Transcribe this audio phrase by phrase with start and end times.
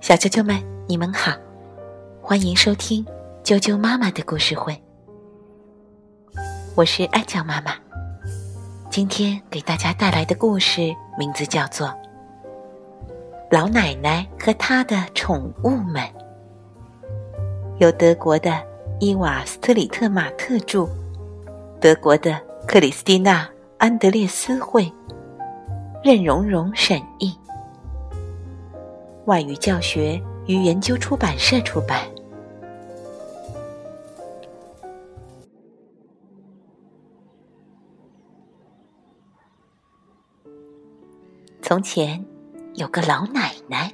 [0.00, 1.32] 小啾啾们，你们好，
[2.22, 3.04] 欢迎收听
[3.44, 4.80] 啾啾妈妈的故事会。
[6.74, 7.72] 我是爱酱妈妈，
[8.88, 11.88] 今天给大家带来的故事名字叫做
[13.50, 16.02] 《老奶奶和她的宠物们》，
[17.78, 18.62] 由德国的
[19.00, 20.88] 伊瓦斯特里特马特著，
[21.80, 23.46] 德国的克里斯蒂娜
[23.76, 24.90] 安德烈斯绘，
[26.02, 27.36] 任蓉蓉审译。
[29.28, 32.00] 外语教学与研究出版社出版。
[41.60, 42.24] 从前
[42.76, 43.92] 有个老奶奶，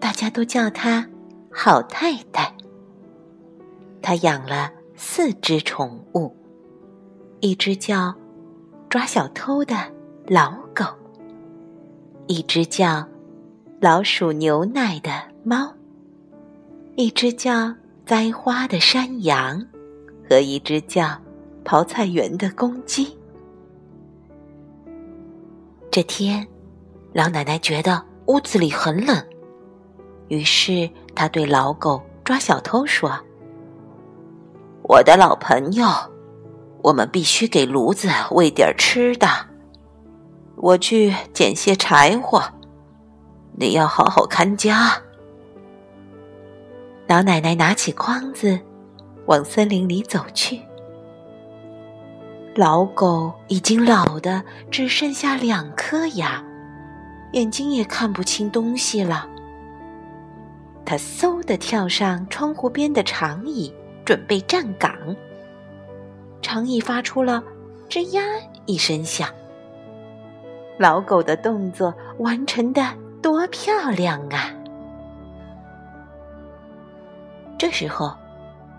[0.00, 1.08] 大家都叫她
[1.52, 2.52] 好太太。
[4.02, 6.34] 她养了四只宠物，
[7.38, 8.12] 一只叫
[8.88, 9.76] 抓小偷的
[10.26, 10.84] 老狗，
[12.26, 13.08] 一只叫。
[13.78, 15.10] 老鼠牛奶的
[15.44, 15.70] 猫，
[16.94, 17.74] 一只叫
[18.06, 19.62] 栽花的山羊，
[20.26, 21.10] 和一只叫
[21.62, 23.14] 刨菜园的公鸡。
[25.90, 26.46] 这天，
[27.12, 29.22] 老奶奶觉得屋子里很冷，
[30.28, 33.12] 于是她对老狗抓小偷说
[34.88, 35.86] ：“我的老朋友，
[36.80, 39.28] 我们必须给炉子喂点吃的。
[40.56, 42.42] 我去捡些柴火。”
[43.58, 44.92] 你要好好看家。
[47.06, 48.58] 老奶奶拿起筐子，
[49.24, 50.60] 往森林里走去。
[52.54, 56.44] 老狗已经老的只剩下两颗牙，
[57.32, 59.26] 眼睛也看不清东西了。
[60.84, 63.72] 它嗖的跳上窗户边的长椅，
[64.04, 64.94] 准备站岗。
[66.42, 67.42] 长椅发出了
[67.88, 68.22] “吱呀”
[68.66, 69.28] 一声响。
[70.78, 72.86] 老狗的动作完成的。
[73.26, 74.54] 多漂亮啊！
[77.58, 78.14] 这时候，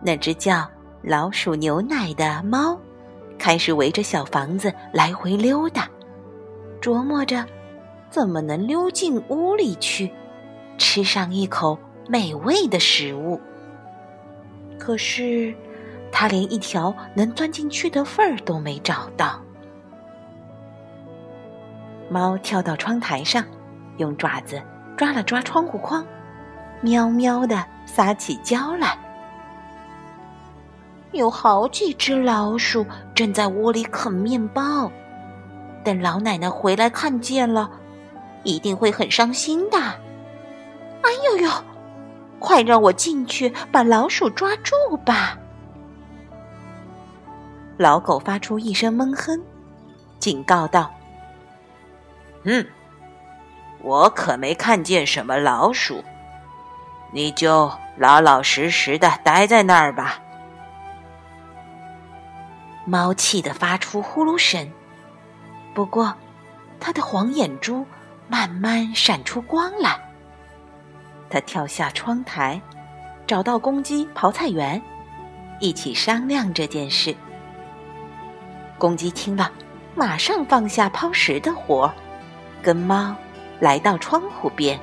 [0.00, 0.70] 那只叫
[1.02, 2.78] 老鼠牛奶的猫
[3.40, 5.88] 开始围着小房子来回溜达，
[6.80, 7.44] 琢磨着
[8.08, 10.12] 怎么能溜进屋里去，
[10.78, 11.76] 吃上一口
[12.08, 13.40] 美味的食物。
[14.78, 15.52] 可是，
[16.12, 19.42] 它连一条能钻进去的缝儿都没找到。
[22.08, 23.44] 猫跳到窗台上。
[23.98, 24.60] 用爪子
[24.96, 26.04] 抓了抓窗户框，
[26.80, 28.98] 喵喵的撒起娇来。
[31.12, 32.84] 有好几只老鼠
[33.14, 34.90] 正在窝里啃面包，
[35.82, 37.70] 等老奶奶回来看见了，
[38.42, 39.78] 一定会很伤心的。
[39.78, 41.50] 哎呦呦！
[42.38, 44.74] 快让我进去把老鼠抓住
[45.06, 45.38] 吧！
[47.78, 49.40] 老狗发出一声闷哼，
[50.18, 50.90] 警告道
[52.44, 52.66] ：“嗯。”
[53.86, 56.02] 我可没看见什么老鼠，
[57.12, 60.18] 你就老老实实的待在那儿吧。
[62.84, 64.68] 猫气得发出呼噜声，
[65.72, 66.12] 不过，
[66.80, 67.86] 它的黄眼珠
[68.26, 69.96] 慢慢闪出光来。
[71.30, 72.60] 它跳下窗台，
[73.24, 74.82] 找到公鸡刨菜园，
[75.60, 77.14] 一起商量这件事。
[78.78, 79.52] 公鸡听了，
[79.94, 81.88] 马上放下抛石的活，
[82.60, 83.14] 跟猫。
[83.60, 84.78] 来到窗户边，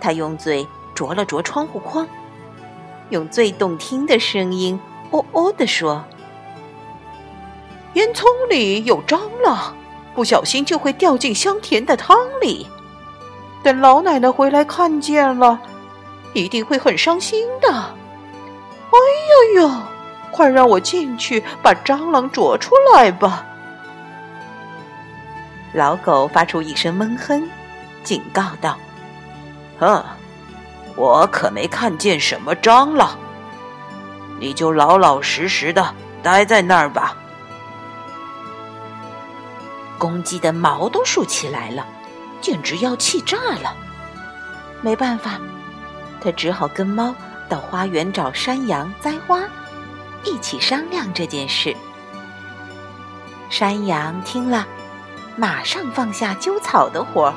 [0.00, 2.06] 他用嘴啄了啄窗户框，
[3.10, 4.78] 用最动听的声音
[5.10, 6.04] “哦哦”地说
[7.94, 9.74] ：“烟囱里有蟑螂，
[10.14, 12.66] 不小心就会掉进香甜的汤里。
[13.62, 15.60] 等老奶奶回来看见了，
[16.32, 17.68] 一定会很伤心的。
[17.70, 18.96] 哎
[19.56, 19.88] 呀呀，
[20.30, 23.44] 快让我进去把蟑螂啄出来吧！”
[25.72, 27.48] 老狗发出一声闷哼，
[28.02, 28.78] 警告道
[29.78, 30.02] ：“哼，
[30.96, 33.16] 我可没看见什么蟑螂，
[34.40, 37.16] 你就老老实实的待在那儿吧。”
[39.98, 41.86] 公鸡的毛都竖起来了，
[42.40, 43.74] 简直要气炸了。
[44.80, 45.38] 没办法，
[46.20, 47.14] 他只好跟猫
[47.48, 49.42] 到花园找山羊栽花，
[50.24, 51.76] 一起商量这件事。
[53.50, 54.66] 山羊听了。
[55.38, 57.34] 马上放下揪草的活儿，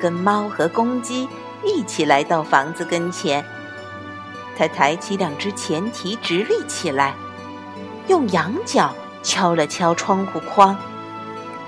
[0.00, 1.28] 跟猫和公鸡
[1.64, 3.44] 一起来到房子跟前。
[4.56, 7.12] 他抬起两只前蹄直立起来，
[8.06, 8.94] 用羊角
[9.24, 10.76] 敲了敲窗户框，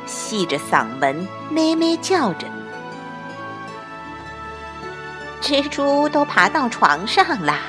[0.07, 2.47] 细着嗓门咩咩叫着
[5.43, 7.63] ：“蜘蛛都爬到床上啦！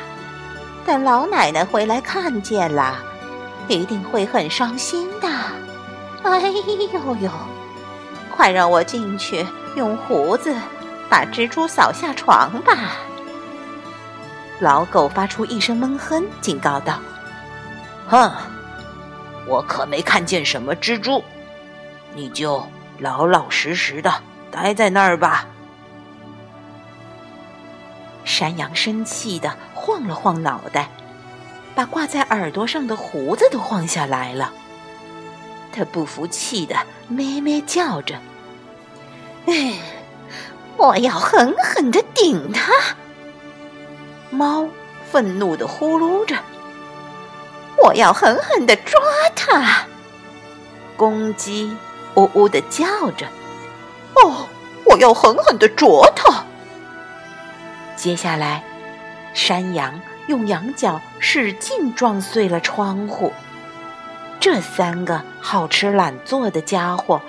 [0.85, 2.99] 等老奶奶回来看见了，
[3.67, 5.27] 一定会很伤心的。
[6.21, 7.31] 哎呦呦！”
[8.37, 9.43] 快让我进去，
[9.75, 10.55] 用胡子
[11.09, 12.91] 把蜘蛛扫下床吧。
[14.59, 16.99] 老狗发出一声闷哼，警告道
[18.07, 18.31] ：“哼，
[19.47, 21.23] 我可没看见什么蜘蛛，
[22.13, 22.63] 你就
[22.99, 24.13] 老老实实的
[24.51, 25.47] 待在那儿吧。”
[28.23, 30.89] 山羊生气的晃了晃脑袋，
[31.73, 34.53] 把挂在耳朵上的胡子都晃下来了。
[35.71, 36.75] 他不服气的
[37.07, 38.15] 咩咩叫着：“，
[40.77, 42.71] 我要狠狠的顶他！”
[44.29, 44.67] 猫
[45.09, 46.35] 愤怒的呼噜着
[47.83, 48.99] ：“我要狠狠的抓
[49.35, 49.85] 它！”
[50.97, 51.75] 公鸡
[52.15, 53.27] 呜呜的叫着
[54.15, 54.47] ：“哦，
[54.85, 56.43] 我要狠狠的啄它！”
[57.95, 58.63] 接下来，
[59.33, 63.31] 山羊用羊角使劲撞碎了窗户。
[64.39, 67.21] 这三个好吃懒做的家伙，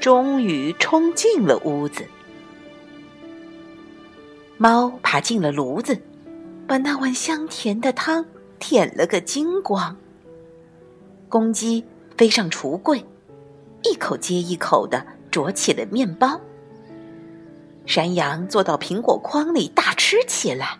[0.00, 2.06] 终于冲进了屋子。
[4.56, 6.00] 猫爬进了炉子，
[6.66, 8.24] 把那碗香甜的汤
[8.58, 9.96] 舔了个精光。
[11.28, 11.84] 公鸡
[12.16, 13.04] 飞上橱柜，
[13.84, 16.40] 一口接一口的啄起了面包。
[17.86, 20.78] 山羊坐到苹果筐里大吃起来。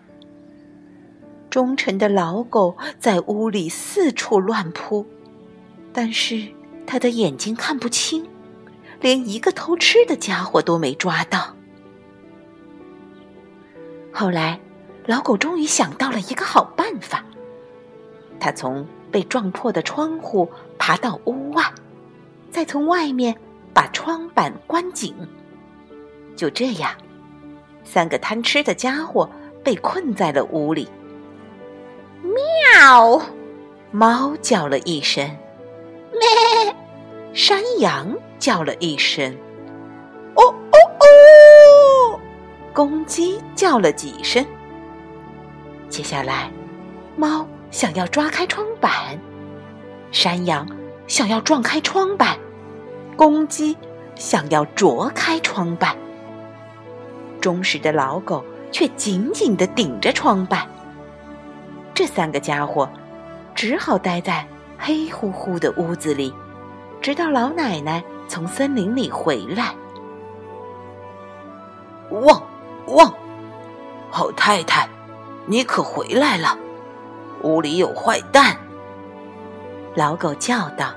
[1.48, 5.04] 忠诚的老狗在屋里四处乱扑，
[5.92, 6.46] 但是
[6.86, 8.24] 它的眼睛看不清，
[9.00, 11.54] 连一个偷吃的家伙都没抓到。
[14.12, 14.60] 后来，
[15.06, 17.24] 老狗终于想到了一个好办法。
[18.38, 21.62] 他从被撞破的窗户爬到屋外，
[22.50, 23.36] 再从外面
[23.72, 25.14] 把窗板关紧。
[26.36, 26.92] 就这样，
[27.84, 29.28] 三个贪吃的家伙
[29.62, 30.88] 被困在了屋里。
[32.22, 33.20] 喵！
[33.90, 35.24] 猫叫了一声，
[36.12, 36.76] 咩！
[37.32, 39.32] 山羊叫了一声，
[40.34, 42.20] 哦哦哦！
[42.74, 44.44] 公鸡叫了几声。
[45.88, 46.50] 接下来，
[47.16, 49.16] 猫想要抓开窗板，
[50.10, 50.68] 山羊
[51.06, 52.36] 想要撞开窗板，
[53.16, 53.76] 公鸡
[54.16, 55.96] 想要啄开窗板。
[57.40, 60.66] 忠实的老狗却紧紧的顶着窗板，
[61.94, 62.90] 这三个家伙
[63.54, 64.44] 只好待在
[64.76, 66.34] 黑乎乎的屋子里，
[67.00, 69.74] 直到老奶奶从森林里回来。
[72.10, 72.42] 汪
[72.88, 73.12] 汪！
[74.10, 74.88] 好太太，
[75.46, 76.58] 你可回来了！
[77.42, 78.56] 屋里有坏蛋！
[79.94, 80.88] 老狗叫道。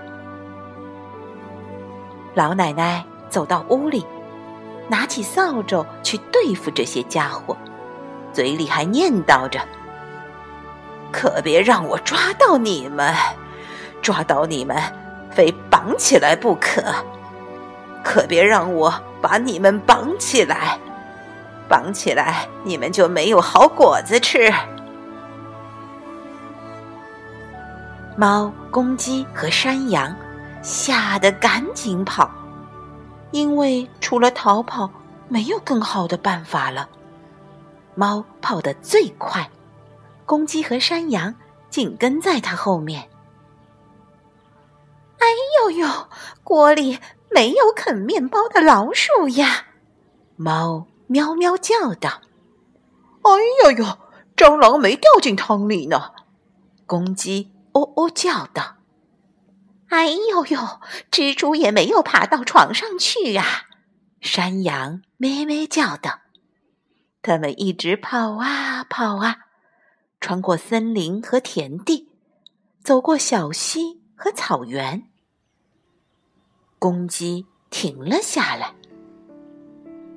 [2.33, 4.05] 老奶奶走到屋里。
[4.89, 7.55] 拿起扫帚去对付这些家伙，
[8.33, 9.61] 嘴里还念叨着
[11.09, 13.15] ：“可别让我抓到你们，
[14.01, 14.75] 抓到你们
[15.31, 15.50] 非
[15.83, 16.81] 绑起来不可！
[18.06, 20.80] 可别让我把你们绑起来，
[21.68, 24.50] 绑起来你们就没有好果子吃。”
[28.15, 30.15] 猫、公鸡和山羊
[30.62, 32.31] 吓得赶紧跑。
[33.31, 34.89] 因为除了逃跑，
[35.27, 36.88] 没有更好的办法了。
[37.94, 39.50] 猫跑得最快，
[40.25, 41.36] 公鸡和山羊
[41.69, 43.09] 紧跟在它后面。
[45.23, 45.87] 哎呦呦，
[46.43, 46.99] 锅里
[47.31, 49.67] 没有啃面包的老鼠呀！
[50.35, 52.21] 猫喵喵叫道
[53.24, 53.31] ：“哎
[53.63, 53.98] 呦呦，
[54.36, 56.12] 蟑螂没掉进汤里呢！”
[56.86, 58.75] 公鸡喔喔叫道。
[59.88, 60.59] 哎呦呦！
[61.09, 63.45] 蜘蛛也没有爬到床上去啊！
[64.19, 66.19] 山羊咩咩叫道。
[67.21, 69.38] 他们一直跑啊跑啊，
[70.19, 72.09] 穿过森林和田地，
[72.83, 75.09] 走过小溪和草原。
[76.83, 78.73] 公鸡停了下来，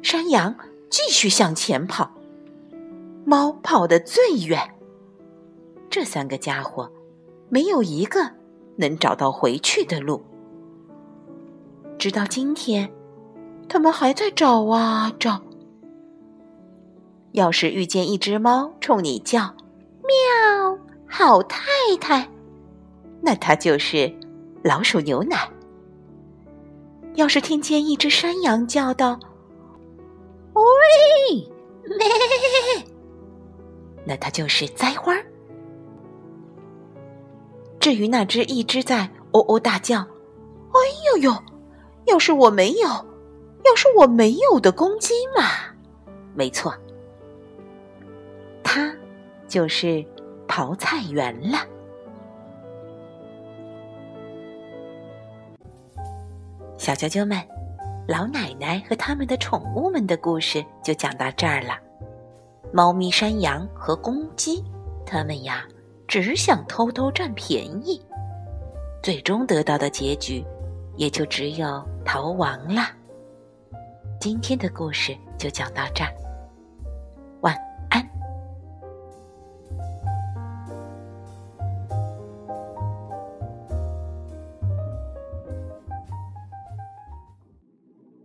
[0.03, 0.57] 山羊
[0.91, 2.11] 继续向前跑，
[3.25, 4.75] 猫跑得最远。
[5.89, 6.91] 这三个家伙
[7.49, 8.33] 没有一个。
[8.79, 10.23] 能找到回去的路，
[11.99, 12.93] 直到今天，
[13.69, 15.41] 他们还在找啊找。
[17.33, 19.55] 要是遇见一只猫冲你叫
[20.03, 21.63] “喵，好太
[22.01, 22.29] 太”，
[23.23, 24.13] 那它就是
[24.63, 25.39] 老鼠牛奶；
[27.17, 29.19] 要是听见一只山羊叫道
[30.55, 30.63] “喂，
[31.85, 32.87] 咩”，
[34.07, 35.15] 那它就是栽花。
[37.81, 39.99] 至于那只一直在喔喔大叫
[40.73, 40.79] ，“哎
[41.13, 41.37] 呦呦！
[42.07, 42.89] 要是我没有，
[43.65, 45.43] 要是我没有的公鸡嘛，
[46.35, 46.73] 没错，
[48.63, 48.95] 它
[49.49, 50.05] 就是
[50.47, 51.59] 刨菜园了。”
[56.87, 57.37] 小啾啾们，
[58.07, 61.77] 老奶奶和他们的宠物们的故事就讲到这儿了。
[62.73, 64.63] 猫咪、山羊和公鸡，
[65.05, 65.67] 它们呀，
[66.07, 68.01] 只想偷偷占便宜，
[69.03, 70.45] 最终得到的结局，
[70.95, 72.83] 也就只有逃亡了。
[74.21, 76.26] 今天的故事就讲到这儿。